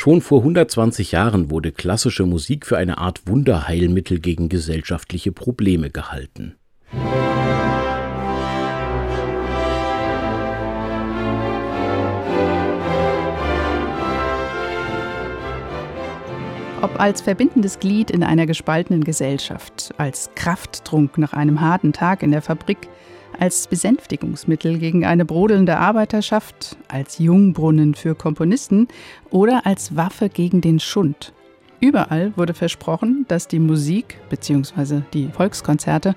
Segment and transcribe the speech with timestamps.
[0.00, 6.54] Schon vor 120 Jahren wurde klassische Musik für eine Art Wunderheilmittel gegen gesellschaftliche Probleme gehalten.
[16.88, 22.30] Ob als verbindendes Glied in einer gespaltenen Gesellschaft, als Krafttrunk nach einem harten Tag in
[22.30, 22.88] der Fabrik,
[23.38, 28.88] als Besänftigungsmittel gegen eine brodelnde Arbeiterschaft, als Jungbrunnen für Komponisten
[29.28, 31.34] oder als Waffe gegen den Schund.
[31.78, 35.02] Überall wurde versprochen, dass die Musik bzw.
[35.12, 36.16] die Volkskonzerte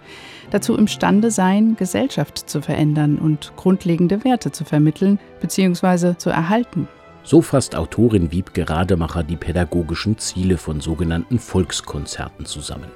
[0.52, 6.16] dazu imstande seien, Gesellschaft zu verändern und grundlegende Werte zu vermitteln bzw.
[6.18, 6.88] zu erhalten.
[7.24, 12.88] So fasst Autorin Wiebke Rademacher die pädagogischen Ziele von sogenannten Volkskonzerten zusammen.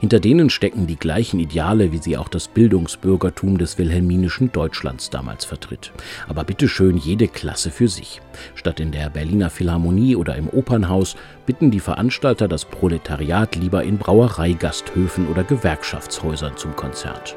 [0.00, 5.44] Hinter denen stecken die gleichen Ideale, wie sie auch das Bildungsbürgertum des wilhelminischen Deutschlands damals
[5.44, 5.92] vertritt.
[6.26, 8.22] Aber bitteschön jede Klasse für sich.
[8.54, 13.98] Statt in der Berliner Philharmonie oder im Opernhaus bitten die Veranstalter das Proletariat lieber in
[13.98, 17.36] Brauereigasthöfen oder Gewerkschaftshäusern zum Konzert.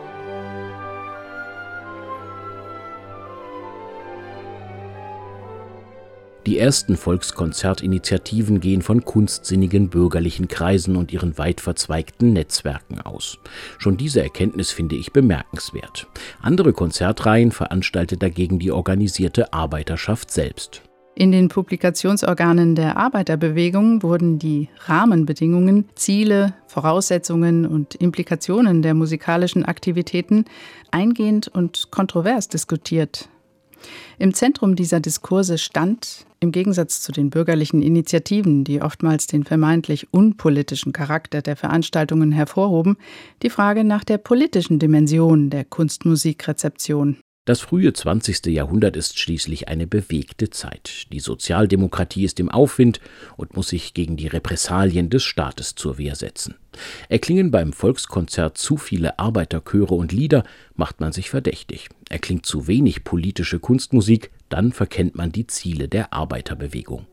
[6.45, 13.38] Die ersten Volkskonzertinitiativen gehen von kunstsinnigen bürgerlichen Kreisen und ihren weit verzweigten Netzwerken aus.
[13.78, 16.08] Schon diese Erkenntnis finde ich bemerkenswert.
[16.42, 20.82] Andere Konzertreihen veranstaltet dagegen die organisierte Arbeiterschaft selbst.
[21.20, 30.45] In den Publikationsorganen der Arbeiterbewegung wurden die Rahmenbedingungen, Ziele, Voraussetzungen und Implikationen der musikalischen Aktivitäten
[30.92, 33.28] eingehend und kontrovers diskutiert.
[34.18, 40.14] Im Zentrum dieser Diskurse stand, im Gegensatz zu den bürgerlichen Initiativen, die oftmals den vermeintlich
[40.14, 42.98] unpolitischen Charakter der Veranstaltungen hervorhoben,
[43.44, 47.18] die Frage nach der politischen Dimension der Kunstmusikrezeption.
[47.50, 48.45] Das frühe 20.
[48.45, 51.11] Jahrhundert ist schließlich eine bewegte Zeit.
[51.11, 53.02] Die Sozialdemokratie ist im Aufwind
[53.38, 56.53] und muss sich gegen die Repressalien des Staates zur Wehr setzen.
[57.08, 60.44] Erklingen beim Volkskonzert zu viele Arbeiterchöre und Lieder,
[60.75, 61.89] macht man sich verdächtig.
[62.08, 67.08] Erklingt zu wenig politische Kunstmusik, dann verkennt man die Ziele der Arbeiterbewegung.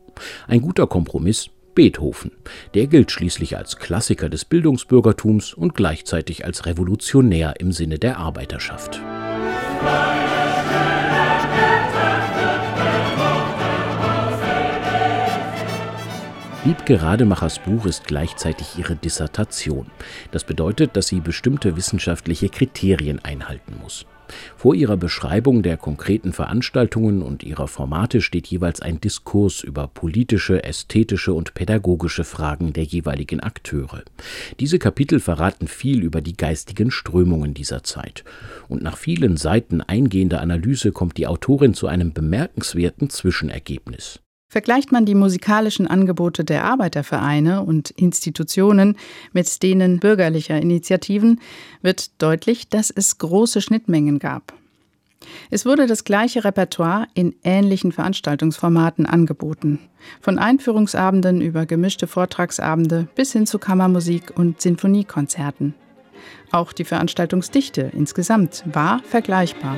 [0.47, 2.29] Ein guter Kompromiss Beethoven.
[2.75, 9.01] Der gilt schließlich als Klassiker des Bildungsbürgertums und gleichzeitig als Revolutionär im Sinne der Arbeiterschaft.
[16.67, 19.89] Wiebke Rademachers Buch ist gleichzeitig ihre Dissertation.
[20.31, 24.05] Das bedeutet, dass sie bestimmte wissenschaftliche Kriterien einhalten muss.
[24.55, 30.63] Vor ihrer Beschreibung der konkreten Veranstaltungen und ihrer Formate steht jeweils ein Diskurs über politische,
[30.63, 34.03] ästhetische und pädagogische Fragen der jeweiligen Akteure.
[34.59, 38.23] Diese Kapitel verraten viel über die geistigen Strömungen dieser Zeit.
[38.67, 44.19] Und nach vielen Seiten eingehender Analyse kommt die Autorin zu einem bemerkenswerten Zwischenergebnis.
[44.49, 48.95] Vergleicht man die musikalischen Angebote der Arbeitervereine und Institutionen
[49.33, 51.41] mit denen bürgerlicher Initiativen,
[51.81, 54.53] wird deutlich, dass es große Schnittmengen gab.
[55.49, 59.79] Es wurde das gleiche Repertoire in ähnlichen Veranstaltungsformaten angeboten,
[60.21, 65.73] von Einführungsabenden über gemischte Vortragsabende bis hin zu Kammermusik und Sinfoniekonzerten.
[66.51, 69.77] Auch die Veranstaltungsdichte insgesamt war vergleichbar.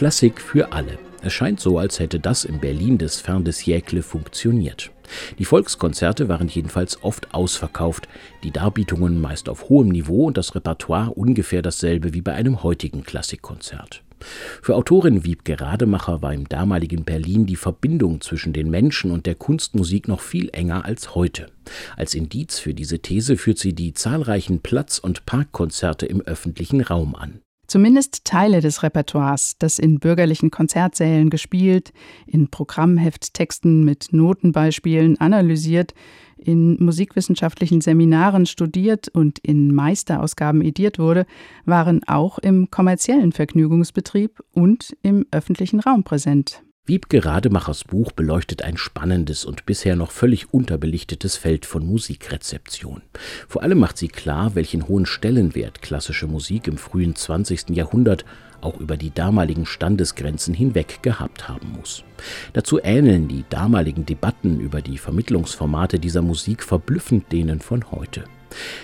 [0.00, 0.98] Klassik für alle.
[1.20, 4.90] Es scheint so, als hätte das im Berlin des Fin de siècle funktioniert.
[5.38, 8.08] Die Volkskonzerte waren jedenfalls oft ausverkauft,
[8.42, 13.04] die Darbietungen meist auf hohem Niveau und das Repertoire ungefähr dasselbe wie bei einem heutigen
[13.04, 14.02] Klassikkonzert.
[14.62, 19.34] Für Autorin Wiebke Rademacher war im damaligen Berlin die Verbindung zwischen den Menschen und der
[19.34, 21.48] Kunstmusik noch viel enger als heute.
[21.98, 27.14] Als Indiz für diese These führt sie die zahlreichen Platz- und Parkkonzerte im öffentlichen Raum
[27.14, 27.42] an.
[27.70, 31.92] Zumindest Teile des Repertoires, das in bürgerlichen Konzertsälen gespielt,
[32.26, 35.94] in Programmhefttexten mit Notenbeispielen analysiert,
[36.36, 41.26] in musikwissenschaftlichen Seminaren studiert und in Meisterausgaben ediert wurde,
[41.64, 46.64] waren auch im kommerziellen Vergnügungsbetrieb und im öffentlichen Raum präsent.
[46.90, 53.00] Wiebke Rademachers Buch beleuchtet ein spannendes und bisher noch völlig unterbelichtetes Feld von Musikrezeption.
[53.46, 57.70] Vor allem macht sie klar, welchen hohen Stellenwert klassische Musik im frühen 20.
[57.76, 58.24] Jahrhundert
[58.60, 62.02] auch über die damaligen Standesgrenzen hinweg gehabt haben muss.
[62.54, 68.24] Dazu ähneln die damaligen Debatten über die Vermittlungsformate dieser Musik verblüffend denen von heute.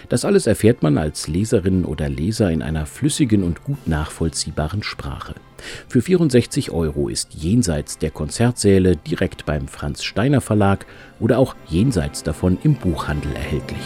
[0.09, 5.35] Das alles erfährt man als Leserin oder Leser in einer flüssigen und gut nachvollziehbaren Sprache.
[5.89, 10.87] Für 64 Euro ist jenseits der Konzertsäle direkt beim Franz Steiner Verlag
[11.21, 13.83] oder auch jenseits davon im Buchhandel erhältlich.